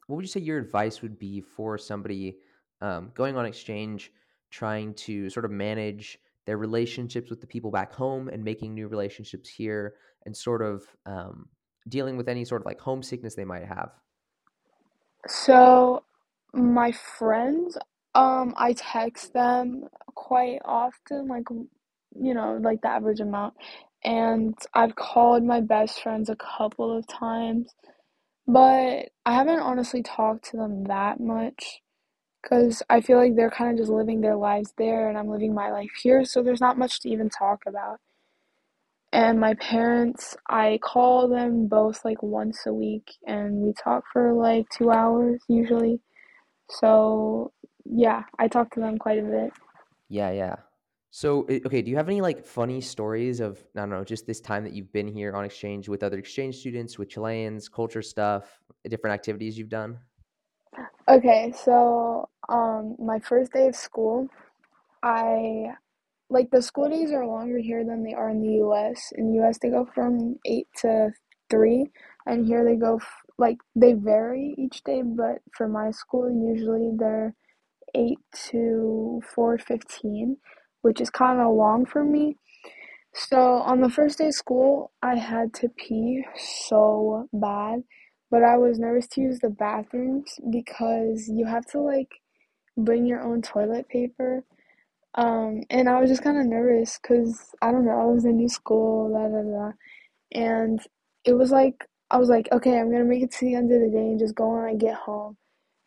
what 0.08 0.16
would 0.16 0.24
you 0.24 0.30
say 0.30 0.40
your 0.40 0.58
advice 0.58 1.02
would 1.02 1.20
be 1.20 1.42
for 1.42 1.78
somebody 1.78 2.38
um, 2.82 3.12
going 3.14 3.36
on 3.36 3.46
exchange, 3.46 4.12
trying 4.50 4.94
to 4.94 5.30
sort 5.30 5.46
of 5.46 5.52
manage 5.52 6.18
their 6.46 6.58
relationships 6.58 7.30
with 7.30 7.42
the 7.42 7.48
people 7.48 7.72
back 7.72 7.92
home 7.92 8.30
and 8.30 8.44
making 8.44 8.74
new 8.74 8.88
relationships 8.88 9.50
here, 9.50 9.96
and 10.26 10.36
sort 10.36 10.62
of 10.62 10.84
um, 11.06 11.50
dealing 11.90 12.18
with 12.18 12.28
any 12.28 12.46
sort 12.46 12.62
of 12.62 12.66
like 12.66 12.80
homesickness 12.80 13.36
they 13.36 13.46
might 13.46 13.66
have? 13.66 13.92
So 15.28 16.04
my 16.54 16.92
friends, 16.92 17.78
um, 18.16 18.54
I 18.58 18.74
text 18.74 19.34
them 19.34 19.86
quite 20.16 20.60
often, 20.66 21.28
like 21.28 21.46
you 22.20 22.34
know, 22.34 22.58
like 22.62 22.82
the 22.82 22.90
average 22.90 23.20
amount. 23.20 23.56
And 24.04 24.58
I've 24.74 24.96
called 24.96 25.44
my 25.44 25.62
best 25.62 26.02
friends 26.02 26.30
a 26.30 26.36
couple 26.38 26.96
of 26.96 27.08
times, 27.08 27.74
but 28.48 29.10
I 29.26 29.34
haven't 29.34 29.60
honestly 29.60 30.04
talked 30.04 30.46
to 30.52 30.58
them 30.58 30.86
that 30.86 31.20
much 31.20 31.82
because 32.42 32.84
I 32.90 33.02
feel 33.02 33.18
like 33.18 33.36
they're 33.36 33.52
kind 33.52 33.72
of 33.72 33.78
just 33.78 33.92
living 33.92 34.22
their 34.22 34.36
lives 34.38 34.74
there 34.78 35.10
and 35.10 35.18
I'm 35.18 35.30
living 35.30 35.54
my 35.54 35.72
life 35.72 35.92
here, 36.02 36.26
so 36.26 36.44
there's 36.44 36.62
not 36.62 36.78
much 36.78 37.02
to 37.02 37.10
even 37.10 37.30
talk 37.30 37.64
about. 37.68 38.00
And 39.14 39.40
my 39.40 39.56
parents, 39.56 40.38
I 40.50 40.80
call 40.84 41.28
them 41.30 41.68
both 41.68 42.06
like 42.06 42.22
once 42.22 42.66
a 42.66 42.74
week 42.74 43.10
and 43.26 43.56
we 43.56 43.74
talk 43.74 44.04
for 44.14 44.34
like 44.34 44.68
two 44.70 44.92
hours 44.92 45.42
usually. 45.48 46.02
So, 46.70 47.54
yeah, 47.86 48.24
I 48.40 48.48
talk 48.48 48.72
to 48.74 48.80
them 48.82 48.98
quite 48.98 49.20
a 49.20 49.24
bit. 49.24 49.54
Yeah, 50.10 50.32
yeah. 50.32 50.56
So, 51.10 51.48
okay, 51.50 51.82
do 51.82 51.90
you 51.90 51.98
have 51.98 52.10
any 52.10 52.22
like 52.22 52.46
funny 52.46 52.82
stories 52.82 53.40
of, 53.40 53.60
I 53.76 53.80
don't 53.82 53.90
know, 53.90 54.04
just 54.04 54.28
this 54.28 54.42
time 54.42 54.64
that 54.66 54.74
you've 54.74 54.92
been 54.92 55.08
here 55.08 55.34
on 55.36 55.46
exchange 55.46 55.88
with 55.90 56.04
other 56.04 56.18
exchange 56.18 56.58
students, 56.58 57.00
with 57.00 57.10
Chileans, 57.10 57.70
culture 57.70 58.02
stuff, 58.02 58.60
different 58.88 59.14
activities 59.14 59.58
you've 59.58 59.70
done? 59.70 60.00
Okay, 61.10 61.54
so 61.56 62.30
um 62.50 62.96
my 63.00 63.20
first 63.20 63.54
day 63.54 63.68
of 63.68 63.76
school, 63.76 64.28
I 65.04 65.74
like 66.30 66.50
the 66.52 66.62
school 66.62 66.90
days 66.90 67.12
are 67.12 67.26
longer 67.26 67.58
here 67.60 67.86
than 67.86 68.04
they 68.04 68.14
are 68.14 68.30
in 68.30 68.42
the 68.42 68.56
US. 68.66 69.14
In 69.16 69.32
the 69.32 69.42
US 69.44 69.58
they 69.60 69.70
go 69.70 69.86
from 69.96 70.38
8 70.46 70.68
to 70.82 71.12
3 71.50 71.86
and 72.26 72.46
here 72.46 72.64
they 72.66 72.76
go 72.76 72.98
f- 72.98 73.24
like 73.38 73.58
they 73.76 73.94
vary 73.94 74.56
each 74.58 74.84
day, 74.84 75.02
but 75.04 75.40
for 75.54 75.68
my 75.68 75.92
school 75.92 76.30
usually 76.30 76.92
they're 76.98 77.34
8 77.96 78.20
to 78.52 79.22
4:15, 79.36 80.38
which 80.82 81.02
is 81.02 81.10
kind 81.10 81.40
of 81.40 81.54
long 81.54 81.86
for 81.86 82.04
me. 82.04 82.38
So 83.14 83.40
on 83.40 83.82
the 83.82 83.90
first 83.90 84.20
day 84.20 84.28
of 84.28 84.34
school, 84.36 84.92
I 85.02 85.16
had 85.16 85.54
to 85.56 85.70
pee 85.70 86.24
so 86.36 87.28
bad, 87.34 87.84
but 88.30 88.44
I 88.44 88.58
was 88.58 88.80
nervous 88.80 89.08
to 89.10 89.22
use 89.22 89.40
the 89.40 89.50
bathrooms 89.50 90.40
because 90.50 91.28
you 91.28 91.46
have 91.46 91.66
to 91.68 91.80
like 91.80 92.12
bring 92.78 93.06
your 93.06 93.22
own 93.22 93.42
toilet 93.42 93.90
paper. 93.90 94.44
Um, 95.16 95.64
and 95.72 95.90
I 95.90 96.00
was 96.00 96.10
just 96.12 96.24
kind 96.24 96.38
of 96.40 96.46
nervous 96.46 97.00
because 97.02 97.56
I 97.62 97.72
don't 97.72 97.86
know, 97.86 98.00
I 98.00 98.06
was 98.06 98.26
in 98.26 98.38
new 98.38 98.50
school, 98.50 99.12
da 99.12 99.28
da 99.30 99.42
da. 99.42 99.72
And 100.34 100.80
it 101.26 101.34
was 101.34 101.52
like, 101.52 101.86
I 102.12 102.18
was 102.18 102.30
like, 102.30 102.48
okay, 102.52 102.80
I'm 102.80 102.92
gonna 102.92 103.04
make 103.04 103.24
it 103.24 103.32
to 103.32 103.46
the 103.46 103.56
end 103.56 103.72
of 103.72 103.82
the 103.82 103.90
day 103.90 103.98
and 103.98 104.20
just 104.20 104.36
go 104.36 104.50
when 104.56 104.64
I 104.64 104.76
get 104.76 104.96
home. 104.96 105.38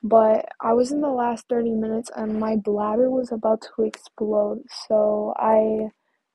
But 0.02 0.46
I 0.60 0.72
was 0.72 0.92
in 0.92 1.00
the 1.00 1.10
last 1.10 1.46
30 1.48 1.72
minutes 1.72 2.10
and 2.16 2.40
my 2.40 2.56
bladder 2.56 3.10
was 3.10 3.32
about 3.32 3.62
to 3.62 3.82
explode. 3.84 4.62
So 4.88 5.34
I 5.36 5.90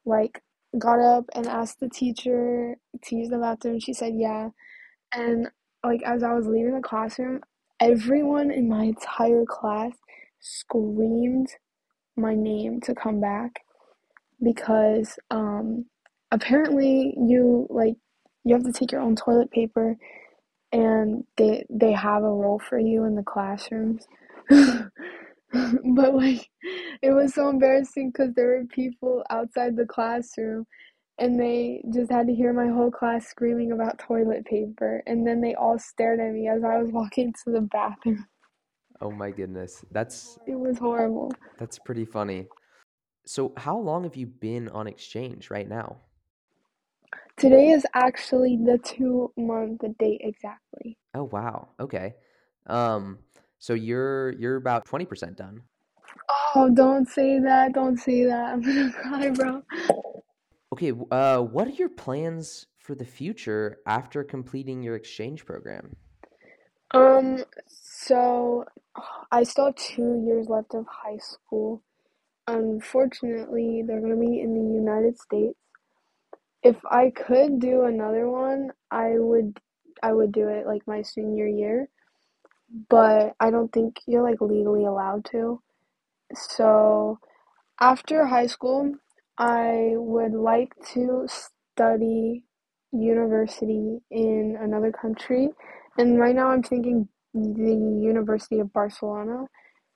like 0.06 0.42
got 0.78 1.00
up 1.00 1.26
and 1.34 1.48
asked 1.48 1.80
the 1.80 1.90
teacher 1.90 2.76
to 3.04 3.16
use 3.16 3.30
the 3.30 3.40
bathroom. 3.40 3.80
She 3.80 3.94
said 3.94 4.14
yeah. 4.16 4.50
And 5.14 5.50
like 5.84 6.02
as 6.06 6.24
I 6.24 6.34
was 6.34 6.48
leaving 6.48 6.76
the 6.76 6.82
classroom, 6.82 7.42
everyone 7.80 8.52
in 8.52 8.70
my 8.70 8.86
entire 8.86 9.46
class 9.46 9.94
screamed 10.42 11.50
my 12.16 12.36
name 12.36 12.82
to 12.82 12.96
come 12.96 13.20
back 13.20 13.62
because 14.44 15.18
um 15.32 15.86
apparently 16.32 17.14
you 17.18 17.68
like 17.70 17.96
you 18.44 18.54
have 18.54 18.64
to 18.64 18.72
take 18.72 18.92
your 18.92 19.02
own 19.02 19.16
toilet 19.16 19.52
paper 19.52 19.98
and 20.76 21.24
they 21.38 21.66
they 21.70 21.94
have 21.94 22.24
a 22.24 22.28
roll 22.30 22.60
for 22.60 22.78
you 22.78 23.06
in 23.06 23.16
the 23.16 23.24
classrooms. 23.24 24.06
But 25.86 26.14
like 26.16 26.50
it 27.02 27.12
was 27.12 27.34
so 27.34 27.48
embarrassing 27.48 28.12
because 28.12 28.34
there 28.34 28.48
were 28.48 28.66
people 28.66 29.24
outside 29.30 29.78
the 29.78 29.86
classroom 29.86 30.66
and 31.18 31.40
they 31.40 31.82
just 31.94 32.12
had 32.12 32.28
to 32.28 32.36
hear 32.36 32.52
my 32.52 32.68
whole 32.68 32.92
class 32.92 33.28
screaming 33.28 33.72
about 33.72 34.00
toilet 34.00 34.44
paper 34.44 35.02
and 35.08 35.26
then 35.26 35.40
they 35.40 35.56
all 35.56 35.80
stared 35.80 36.20
at 36.20 36.34
me 36.34 36.50
as 36.50 36.62
I 36.66 36.78
was 36.78 36.92
walking 37.00 37.32
to 37.46 37.52
the 37.52 37.62
bathroom. 37.62 38.26
Oh 39.00 39.12
my 39.12 39.32
goodness. 39.32 39.86
That's 39.92 40.38
It 40.46 40.60
was 40.60 40.78
horrible. 40.78 41.32
that's 41.58 41.80
pretty 41.80 42.04
funny. 42.04 42.48
So, 43.26 43.54
how 43.56 43.78
long 43.78 44.04
have 44.04 44.18
you 44.18 44.26
been 44.26 44.68
on 44.70 44.88
exchange 44.88 45.50
right 45.50 45.70
now? 45.70 45.98
Today 47.38 47.70
is 47.70 47.86
actually 47.94 48.58
the 48.58 48.78
two 48.78 49.32
month 49.38 49.82
date 50.00 50.22
exactly. 50.24 50.98
Oh 51.14 51.24
wow. 51.24 51.70
Okay. 51.80 52.16
Um, 52.68 53.20
so 53.60 53.74
you're 53.74 54.32
you're 54.34 54.56
about 54.56 54.86
20% 54.86 55.36
done. 55.36 55.62
Oh, 56.56 56.70
don't 56.74 57.08
say 57.08 57.40
that. 57.40 57.74
Don't 57.74 57.98
say 57.98 58.26
that. 58.26 58.46
I'm 58.54 58.62
gonna 58.62 58.92
cry, 58.92 59.30
bro. 59.30 59.62
Okay, 60.74 60.94
uh, 61.12 61.40
what 61.40 61.68
are 61.68 61.72
your 61.72 61.90
plans 61.90 62.68
for 62.80 62.96
the 62.96 63.06
future 63.06 63.78
after 63.86 64.24
completing 64.24 64.84
your 64.84 64.96
exchange 64.96 65.46
program? 65.46 65.96
Um, 66.92 67.44
so 67.68 68.66
I 69.32 69.44
still 69.44 69.66
have 69.66 69.76
two 69.76 70.24
years 70.26 70.48
left 70.48 70.74
of 70.74 70.86
high 70.88 71.18
school. 71.18 71.82
Unfortunately, 72.48 73.84
they're 73.86 74.02
gonna 74.02 74.16
be 74.16 74.40
in 74.40 74.54
the 74.54 74.74
United 74.74 75.18
States. 75.20 75.58
If 76.66 76.76
I 76.92 77.12
could 77.12 77.62
do 77.62 77.84
another 77.84 78.30
one, 78.30 78.72
I 78.92 79.18
would 79.20 79.62
I 80.04 80.12
would 80.12 80.34
do 80.34 80.50
it 80.50 80.68
like 80.68 80.86
my 80.86 81.02
senior 81.02 81.48
year, 81.48 81.88
but 82.90 83.36
I 83.40 83.50
don't 83.52 83.72
think 83.72 84.00
you're 84.08 84.24
like 84.24 84.42
legally 84.42 84.86
allowed 84.86 85.26
to. 85.32 85.62
So 86.34 87.20
after 87.82 88.26
high 88.28 88.48
school, 88.48 88.94
I 89.38 89.94
would 89.96 90.34
like 90.34 90.74
to 90.94 91.28
study 91.28 92.46
university 92.94 94.00
in 94.12 94.58
another 94.62 94.92
country 94.92 95.50
And 95.98 96.20
right 96.20 96.36
now 96.36 96.50
I'm 96.52 96.64
thinking 96.64 97.10
the 97.34 97.76
University 98.02 98.60
of 98.60 98.74
Barcelona 98.74 99.46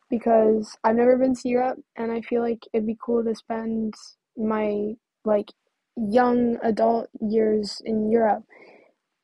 because 0.09 0.77
I've 0.83 0.95
never 0.97 1.17
been 1.17 1.35
to 1.35 1.49
Europe 1.49 1.79
and 1.97 2.11
I 2.11 2.21
feel 2.21 2.41
like 2.41 2.59
it'd 2.73 2.87
be 2.87 2.97
cool 3.03 3.23
to 3.23 3.35
spend 3.35 3.93
my 4.37 4.93
like 5.25 5.49
young 5.95 6.57
adult 6.63 7.09
years 7.21 7.81
in 7.85 8.09
Europe. 8.11 8.43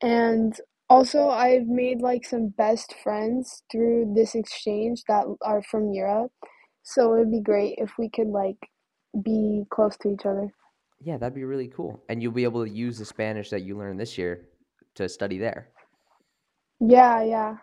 And 0.02 0.54
also 0.88 1.28
I've 1.28 1.66
made 1.66 2.00
like 2.00 2.24
some 2.24 2.48
best 2.48 2.94
friends 3.02 3.62
through 3.70 4.12
this 4.14 4.34
exchange 4.34 5.02
that 5.08 5.26
are 5.42 5.62
from 5.62 5.92
Europe. 5.92 6.32
So 6.82 7.14
it'd 7.14 7.32
be 7.32 7.40
great 7.40 7.76
if 7.78 7.92
we 7.98 8.08
could 8.08 8.28
like 8.28 8.58
be 9.22 9.64
close 9.70 9.96
to 9.98 10.12
each 10.12 10.26
other. 10.26 10.52
Yeah, 11.00 11.18
that'd 11.18 11.34
be 11.34 11.44
really 11.44 11.68
cool. 11.68 12.02
And 12.08 12.22
you'll 12.22 12.32
be 12.32 12.44
able 12.44 12.64
to 12.64 12.70
use 12.70 12.98
the 12.98 13.04
Spanish 13.04 13.50
that 13.50 13.62
you 13.62 13.76
learned 13.76 14.00
this 14.00 14.16
year 14.16 14.48
to 14.94 15.08
study 15.08 15.38
there. 15.38 15.68
Yeah, 16.80 17.22
yeah. 17.22 17.56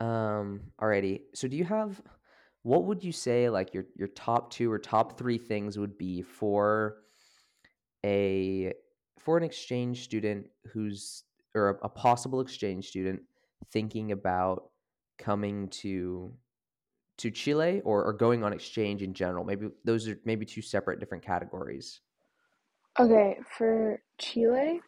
Um, 0.00 0.60
alrighty. 0.80 1.22
So 1.34 1.48
do 1.48 1.56
you 1.56 1.64
have 1.64 2.00
what 2.62 2.84
would 2.84 3.04
you 3.04 3.12
say 3.12 3.48
like 3.48 3.72
your 3.72 3.84
your 3.96 4.08
top 4.08 4.50
two 4.50 4.70
or 4.70 4.78
top 4.78 5.16
three 5.16 5.38
things 5.38 5.78
would 5.78 5.96
be 5.96 6.20
for 6.22 6.96
a 8.06 8.72
for 9.18 9.36
an 9.36 9.42
exchange 9.42 10.04
student 10.04 10.46
who's 10.72 11.24
or 11.54 11.70
a, 11.70 11.86
a 11.86 11.88
possible 11.88 12.40
exchange 12.40 12.86
student 12.86 13.20
thinking 13.72 14.12
about 14.12 14.70
coming 15.18 15.68
to 15.68 16.32
to 17.18 17.30
Chile 17.30 17.80
or, 17.84 18.04
or 18.04 18.12
going 18.12 18.44
on 18.44 18.52
exchange 18.52 19.02
in 19.02 19.12
general? 19.12 19.44
Maybe 19.44 19.68
those 19.84 20.08
are 20.08 20.18
maybe 20.24 20.46
two 20.46 20.62
separate 20.62 21.00
different 21.00 21.24
categories. 21.24 22.00
Okay, 22.98 23.38
for 23.58 24.00
Chile, 24.18 24.80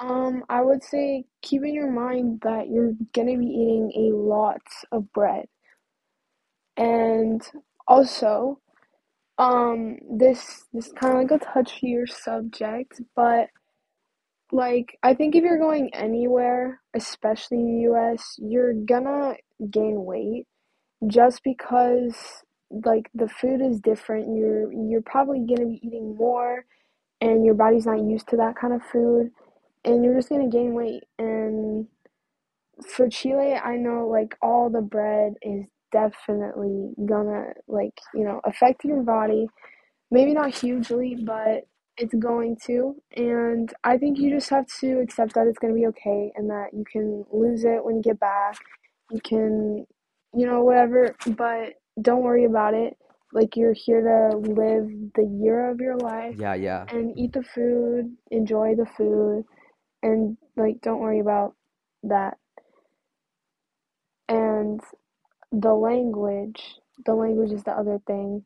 um, 0.00 0.44
I 0.48 0.60
would 0.60 0.84
say 0.84 1.24
keep 1.40 1.62
in 1.62 1.74
your 1.74 1.90
mind 1.90 2.40
that 2.44 2.68
you're 2.68 2.92
gonna 3.14 3.38
be 3.38 3.46
eating 3.46 3.92
a 3.96 4.16
lot 4.16 4.60
of 4.90 5.10
bread. 5.12 5.46
And 6.76 7.42
also, 7.88 8.60
um, 9.38 9.98
this 10.18 10.64
this 10.72 10.92
kind 10.92 11.14
of 11.14 11.30
like 11.30 11.42
a 11.42 11.44
touchier 11.44 12.08
subject, 12.08 13.00
but 13.16 13.48
like 14.52 14.98
I 15.02 15.14
think 15.14 15.34
if 15.34 15.44
you're 15.44 15.58
going 15.58 15.90
anywhere, 15.94 16.80
especially 16.94 17.82
US, 17.86 18.36
you're 18.38 18.74
gonna 18.74 19.34
gain 19.70 20.04
weight 20.04 20.46
just 21.06 21.42
because 21.44 22.16
like 22.70 23.10
the 23.14 23.28
food 23.28 23.60
is 23.62 23.80
different. 23.80 24.36
You're 24.36 24.72
you're 24.72 25.02
probably 25.02 25.40
gonna 25.40 25.68
be 25.68 25.80
eating 25.82 26.16
more 26.16 26.64
and 27.20 27.44
your 27.44 27.54
body's 27.54 27.86
not 27.86 28.02
used 28.02 28.28
to 28.28 28.36
that 28.38 28.56
kind 28.56 28.74
of 28.74 28.82
food 28.92 29.30
and 29.84 30.04
you're 30.04 30.16
just 30.16 30.28
gonna 30.28 30.48
gain 30.48 30.74
weight 30.74 31.04
and 31.18 31.86
for 32.86 33.08
Chile, 33.08 33.54
I 33.54 33.76
know 33.76 34.08
like 34.08 34.36
all 34.42 34.70
the 34.70 34.80
bread 34.80 35.34
is 35.42 35.66
definitely 35.92 36.92
gonna 37.06 37.52
like, 37.68 37.98
you 38.14 38.24
know, 38.24 38.40
affect 38.44 38.84
your 38.84 39.02
body. 39.02 39.48
Maybe 40.10 40.32
not 40.34 40.54
hugely, 40.54 41.16
but 41.24 41.66
it's 41.96 42.14
going 42.14 42.56
to. 42.66 42.96
And 43.16 43.72
I 43.84 43.98
think 43.98 44.18
you 44.18 44.30
just 44.30 44.50
have 44.50 44.66
to 44.80 45.00
accept 45.00 45.34
that 45.34 45.46
it's 45.46 45.58
gonna 45.58 45.74
be 45.74 45.86
okay 45.88 46.32
and 46.36 46.50
that 46.50 46.68
you 46.72 46.84
can 46.90 47.24
lose 47.32 47.64
it 47.64 47.84
when 47.84 47.96
you 47.96 48.02
get 48.02 48.20
back. 48.20 48.56
You 49.10 49.20
can, 49.22 49.86
you 50.34 50.46
know, 50.46 50.62
whatever, 50.64 51.14
but 51.36 51.74
don't 52.00 52.22
worry 52.22 52.44
about 52.44 52.74
it. 52.74 52.96
Like 53.32 53.56
you're 53.56 53.74
here 53.74 54.02
to 54.02 54.36
live 54.36 54.88
the 55.14 55.24
year 55.24 55.70
of 55.70 55.80
your 55.80 55.96
life 55.96 56.36
Yeah, 56.38 56.54
yeah. 56.54 56.84
and 56.88 57.16
eat 57.18 57.32
the 57.32 57.42
food, 57.42 58.14
enjoy 58.30 58.74
the 58.74 58.86
food, 58.96 59.44
and 60.02 60.36
like 60.56 60.80
don't 60.82 61.00
worry 61.00 61.20
about 61.20 61.54
that. 62.04 62.36
And 64.28 64.80
the 65.52 65.74
language, 65.74 66.76
the 67.04 67.14
language 67.14 67.52
is 67.52 67.62
the 67.64 67.72
other 67.72 68.00
thing. 68.06 68.44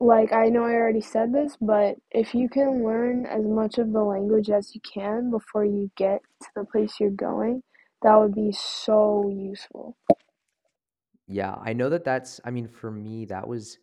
Like, 0.00 0.32
I 0.32 0.48
know 0.48 0.64
I 0.64 0.72
already 0.72 1.02
said 1.02 1.32
this, 1.32 1.56
but 1.60 1.96
if 2.10 2.34
you 2.34 2.48
can 2.48 2.84
learn 2.84 3.26
as 3.26 3.44
much 3.44 3.78
of 3.78 3.92
the 3.92 4.02
language 4.02 4.50
as 4.50 4.74
you 4.74 4.80
can 4.80 5.30
before 5.30 5.64
you 5.64 5.90
get 5.96 6.20
to 6.42 6.48
the 6.56 6.64
place 6.64 6.94
you're 6.98 7.10
going, 7.10 7.62
that 8.02 8.16
would 8.16 8.34
be 8.34 8.52
so 8.52 9.30
useful. 9.30 9.96
Yeah, 11.28 11.54
I 11.62 11.74
know 11.74 11.90
that 11.90 12.04
that's 12.04 12.40
I 12.44 12.50
mean, 12.50 12.66
for 12.66 12.90
me, 12.90 13.26
that 13.26 13.46
was 13.46 13.78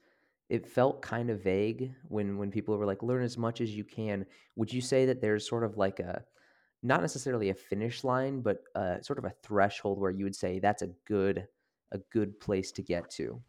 it 0.50 0.68
felt 0.68 1.02
kind 1.02 1.30
of 1.30 1.44
vague 1.44 1.94
when 2.08 2.38
when 2.38 2.52
people 2.52 2.78
were 2.78 2.86
like, 2.86 3.04
learn 3.04 3.24
as 3.24 3.38
much 3.38 3.62
as 3.62 3.76
you 3.76 3.84
can. 3.84 4.26
Would 4.56 4.74
you 4.74 4.82
say 4.82 5.06
that 5.06 5.22
there's 5.22 5.48
sort 5.48 5.64
of 5.64 5.78
like 5.78 6.00
a 6.00 6.24
not 6.84 7.02
necessarily 7.02 7.50
a 7.50 7.54
finish 7.54 8.04
line, 8.04 8.42
but 8.42 8.58
uh, 8.76 9.02
sort 9.02 9.20
of 9.20 9.26
a 9.26 9.34
threshold 9.44 10.00
where 10.00 10.12
you 10.12 10.24
would 10.24 10.36
say 10.36 10.60
that's 10.60 10.82
a 10.82 10.92
good 11.06 11.48
a 11.92 12.00
good 12.12 12.40
place 12.40 12.72
to 12.74 12.82
get 12.82 13.10
to? 13.12 13.42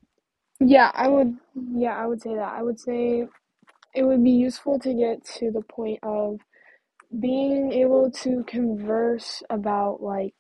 Yeah, 0.60 0.90
I 0.94 1.08
would, 1.08 1.36
yeah, 1.74 1.96
I 1.96 2.06
would 2.06 2.20
say 2.20 2.34
that. 2.34 2.52
I 2.52 2.62
would 2.62 2.80
say 2.80 3.26
it 3.94 4.02
would 4.02 4.22
be 4.24 4.30
useful 4.30 4.78
to 4.80 4.94
get 4.94 5.24
to 5.38 5.50
the 5.50 5.62
point 5.62 6.00
of 6.02 6.40
being 7.20 7.72
able 7.72 8.10
to 8.10 8.44
converse 8.44 9.42
about 9.50 10.02
like 10.02 10.34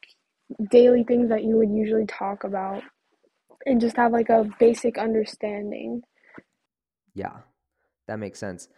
daily 0.70 1.04
things 1.04 1.28
that 1.28 1.44
you 1.44 1.56
would 1.56 1.70
usually 1.70 2.06
talk 2.06 2.44
about 2.44 2.82
and 3.66 3.80
just 3.80 3.96
have 3.96 4.12
like 4.12 4.28
a 4.28 4.48
basic 4.58 4.98
understanding. 4.98 6.02
Yeah, 7.14 7.38
that 8.06 8.18
makes 8.18 8.38
sense. 8.38 8.68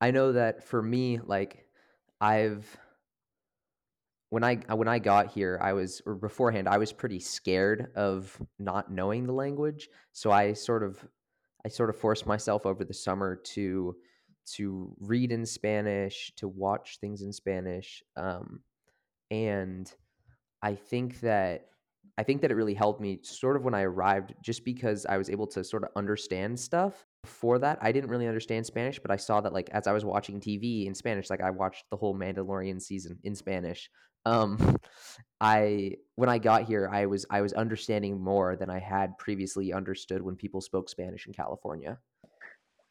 I 0.00 0.10
know 0.10 0.32
that 0.32 0.64
for 0.64 0.82
me, 0.82 1.20
like 1.24 1.66
I've 2.20 2.76
when 4.30 4.42
I 4.42 4.60
uh, 4.70 4.76
when 4.76 4.88
I 4.88 4.98
got 4.98 5.30
here, 5.32 5.58
I 5.62 5.72
was 5.72 6.02
or 6.06 6.14
beforehand, 6.14 6.68
I 6.68 6.78
was 6.78 6.92
pretty 6.92 7.20
scared 7.20 7.92
of 7.94 8.36
not 8.58 8.90
knowing 8.90 9.26
the 9.26 9.32
language. 9.32 9.88
So 10.12 10.30
I 10.30 10.52
sort 10.52 10.82
of 10.82 11.06
I 11.64 11.68
sort 11.68 11.90
of 11.90 11.96
forced 11.96 12.26
myself 12.26 12.66
over 12.66 12.84
the 12.84 12.94
summer 12.94 13.36
to 13.36 13.96
to 14.54 14.94
read 15.00 15.32
in 15.32 15.44
Spanish, 15.44 16.32
to 16.36 16.48
watch 16.48 16.98
things 17.00 17.22
in 17.22 17.32
Spanish, 17.32 18.02
um, 18.16 18.60
and 19.30 19.92
I 20.62 20.74
think 20.74 21.20
that 21.20 21.66
I 22.18 22.22
think 22.22 22.40
that 22.40 22.50
it 22.50 22.54
really 22.54 22.74
helped 22.74 23.00
me 23.00 23.20
sort 23.22 23.56
of 23.56 23.64
when 23.64 23.74
I 23.74 23.82
arrived, 23.82 24.34
just 24.42 24.64
because 24.64 25.06
I 25.06 25.18
was 25.18 25.28
able 25.30 25.46
to 25.48 25.62
sort 25.62 25.84
of 25.84 25.90
understand 25.96 26.58
stuff. 26.58 27.06
Before 27.26 27.58
that, 27.58 27.78
I 27.82 27.90
didn't 27.90 28.08
really 28.10 28.28
understand 28.28 28.66
Spanish, 28.66 29.00
but 29.00 29.10
I 29.10 29.16
saw 29.16 29.40
that 29.40 29.52
like 29.52 29.68
as 29.70 29.88
I 29.88 29.92
was 29.92 30.04
watching 30.04 30.40
TV 30.40 30.86
in 30.86 30.94
Spanish, 30.94 31.28
like 31.28 31.40
I 31.40 31.50
watched 31.50 31.84
the 31.90 31.96
whole 31.96 32.16
Mandalorian 32.16 32.80
season 32.80 33.18
in 33.24 33.34
Spanish. 33.34 33.90
Um, 34.24 34.76
I 35.40 35.96
when 36.14 36.28
I 36.28 36.38
got 36.38 36.62
here, 36.62 36.88
I 36.92 37.06
was 37.06 37.26
I 37.28 37.40
was 37.40 37.52
understanding 37.52 38.20
more 38.20 38.54
than 38.54 38.70
I 38.70 38.78
had 38.78 39.18
previously 39.18 39.72
understood 39.72 40.22
when 40.22 40.36
people 40.36 40.60
spoke 40.60 40.88
Spanish 40.88 41.26
in 41.26 41.32
California. 41.32 41.98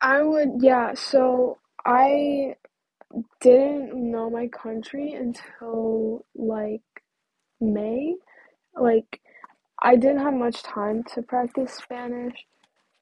I 0.01 0.21
would, 0.21 0.49
yeah, 0.59 0.93
so 0.95 1.59
I 1.85 2.55
didn't 3.39 3.95
know 3.95 4.29
my 4.29 4.47
country 4.47 5.13
until 5.13 6.25
like 6.35 6.81
May. 7.61 8.15
Like, 8.75 9.21
I 9.81 9.95
didn't 9.95 10.19
have 10.19 10.33
much 10.33 10.61
time 10.61 11.03
to 11.13 11.21
practice 11.21 11.73
Spanish, 11.73 12.35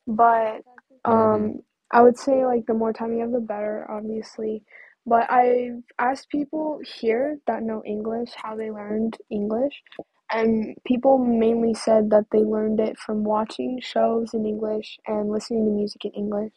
but 0.06 0.62
um, 1.06 1.62
I 1.92 2.02
would 2.02 2.18
say 2.18 2.46
like 2.46 2.66
the 2.66 2.74
more 2.74 2.94
time 2.94 3.14
you 3.14 3.22
have, 3.22 3.32
the 3.32 3.40
better, 3.40 3.90
obviously. 3.90 4.64
But 5.06 5.30
I've 5.30 5.84
asked 6.00 6.30
people 6.30 6.80
here 6.86 7.38
that 7.46 7.64
know 7.64 7.84
English 7.86 8.30
how 8.36 8.56
they 8.56 8.72
learned 8.72 9.18
English, 9.30 9.84
and 10.32 10.76
people 10.86 11.18
mainly 11.18 11.74
said 11.74 12.10
that 12.12 12.26
they 12.32 12.40
learned 12.40 12.80
it 12.80 12.98
from 12.98 13.24
watching 13.24 13.80
shows 13.82 14.34
in 14.34 14.46
English 14.46 14.98
and 15.06 15.30
listening 15.30 15.66
to 15.66 15.72
music 15.72 16.06
in 16.06 16.12
English. 16.12 16.54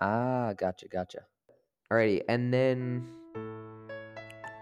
Ah, 0.00 0.52
gotcha, 0.56 0.88
gotcha. 0.88 1.20
Alrighty, 1.90 2.22
and 2.28 2.52
then 2.52 3.06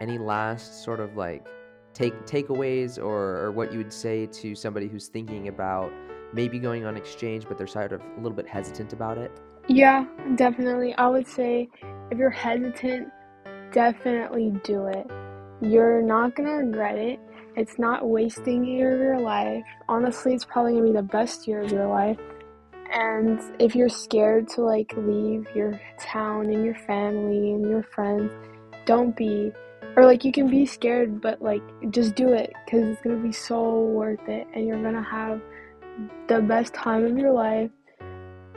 any 0.01 0.19
last 0.19 0.85
sort 0.85 1.01
of 1.01 1.17
like 1.17 1.47
take 1.95 2.15
takeaways 2.27 2.99
or, 2.99 3.39
or 3.39 3.53
what 3.53 3.73
you 3.73 3.79
would 3.79 3.93
say 3.93 4.27
to 4.27 4.55
somebody 4.55 4.89
who's 4.89 5.09
thinking 5.09 5.49
about 5.49 5.93
maybe 6.33 6.59
going 6.59 6.85
on 6.85 6.97
exchange 6.97 7.45
but 7.49 7.59
they're 7.59 7.67
sort 7.67 7.93
of 7.93 8.01
a 8.01 8.21
little 8.21 8.37
bit 8.37 8.47
hesitant 8.47 8.93
about 8.93 9.19
it 9.19 9.33
Yeah, 9.69 10.07
definitely. 10.35 10.95
I 10.97 11.07
would 11.09 11.27
say 11.27 11.69
if 12.11 12.19
you're 12.19 12.31
hesitant, 12.31 13.09
definitely 13.73 14.53
do 14.65 14.87
it. 14.87 15.07
You're 15.61 16.03
not 16.03 16.35
gonna 16.35 16.57
regret 16.57 16.99
it. 16.99 17.21
It's 17.57 17.79
not 17.79 18.09
wasting 18.09 18.65
a 18.65 18.69
year 18.69 18.95
of 18.95 19.01
your 19.01 19.21
life. 19.21 19.65
Honestly, 19.89 20.35
it's 20.35 20.45
probably 20.45 20.73
gonna 20.73 20.87
be 20.87 20.93
the 20.93 21.03
best 21.03 21.47
year 21.47 21.63
of 21.63 21.71
your 21.71 21.87
life. 21.87 22.19
And 22.93 23.41
if 23.59 23.75
you're 23.75 23.89
scared 23.89 24.49
to 24.51 24.63
like 24.63 24.93
leave 24.97 25.47
your 25.55 25.81
town 25.99 26.47
and 26.47 26.65
your 26.65 26.75
family 26.75 27.53
and 27.53 27.69
your 27.69 27.85
friends, 27.85 28.33
don't 28.85 29.17
be. 29.17 29.53
Or 29.97 30.05
like 30.05 30.25
you 30.25 30.33
can 30.33 30.49
be 30.49 30.67
scared, 30.67 31.21
but 31.21 31.41
like 31.41 31.63
just 31.91 32.15
do 32.15 32.33
it 32.33 32.53
because 32.65 32.89
it's 32.89 33.01
gonna 33.03 33.23
be 33.23 33.33
so 33.33 33.85
worth 33.85 34.29
it 34.29 34.47
and 34.55 34.67
you're 34.67 34.83
gonna 34.83 35.03
have 35.03 35.41
the 36.29 36.41
best 36.41 36.75
time 36.75 37.05
of 37.05 37.17
your 37.19 37.33
life. 37.33 37.71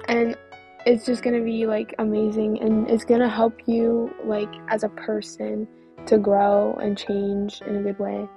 And 0.07 0.37
it's 0.85 1.05
just 1.05 1.23
gonna 1.23 1.41
be 1.41 1.65
like 1.65 1.95
amazing 1.99 2.61
and 2.61 2.89
it's 2.89 3.03
gonna 3.05 3.29
help 3.29 3.59
you 3.67 4.13
like 4.23 4.53
as 4.69 4.83
a 4.83 4.89
person 4.89 5.67
to 6.05 6.17
grow 6.17 6.73
and 6.81 6.97
change 6.97 7.61
in 7.61 7.75
a 7.77 7.81
good 7.81 7.99
way. 7.99 8.27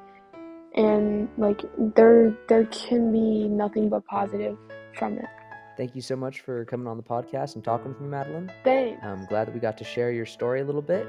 and 0.75 1.29
like 1.37 1.62
there 1.97 2.37
there 2.49 2.64
can 2.66 3.12
be 3.12 3.49
nothing 3.49 3.88
but 3.88 4.05
positive 4.07 4.57
from 4.99 5.18
it. 5.18 5.27
Thank 5.77 5.94
you 5.94 6.03
so 6.03 6.16
much 6.16 6.40
for 6.40 6.64
coming 6.64 6.87
on 6.87 6.97
the 6.97 7.03
podcast 7.03 7.55
and 7.55 7.64
talking 7.64 7.88
with 7.88 8.01
me, 8.01 8.09
Madeleine. 8.09 8.51
Thanks. 8.64 9.01
I'm 9.05 9.27
glad 9.27 9.47
that 9.47 9.55
we 9.55 9.61
got 9.61 9.79
to 9.79 9.85
share 9.85 10.11
your 10.11 10.27
story 10.27 10.61
a 10.61 10.64
little 10.64 10.83
bit. 10.83 11.07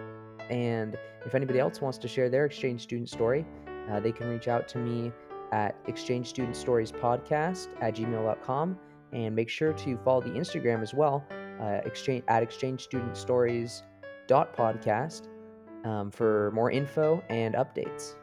And 0.49 0.97
if 1.25 1.33
anybody 1.35 1.59
else 1.59 1.81
wants 1.81 1.97
to 1.99 2.07
share 2.07 2.29
their 2.29 2.45
exchange 2.45 2.81
student 2.81 3.09
story, 3.09 3.45
uh, 3.89 3.99
they 3.99 4.11
can 4.11 4.27
reach 4.29 4.47
out 4.47 4.67
to 4.69 4.77
me 4.77 5.11
at 5.51 5.75
exchange 5.87 6.27
student 6.27 6.55
stories 6.55 6.91
podcast 6.91 7.69
at 7.81 7.95
gmail.com 7.95 8.77
and 9.11 9.35
make 9.35 9.49
sure 9.49 9.73
to 9.73 9.97
follow 9.97 10.21
the 10.21 10.29
instagram 10.29 10.81
as 10.81 10.93
well 10.93 11.25
uh, 11.61 11.81
exchange 11.85 12.23
at 12.27 12.43
exchange 12.43 12.81
student 12.81 13.15
stories 13.17 13.83
dot 14.27 14.55
podcast 14.55 15.27
um, 15.85 16.11
for 16.11 16.51
more 16.51 16.71
info 16.71 17.23
and 17.29 17.55
updates 17.55 18.15